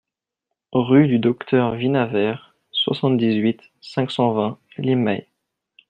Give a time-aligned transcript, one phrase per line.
[0.71, 2.33] Rue du Docteur Vinaver,
[2.71, 5.27] soixante-dix-huit, cinq cent vingt Limay